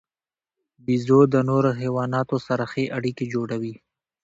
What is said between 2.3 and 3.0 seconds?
سره ښې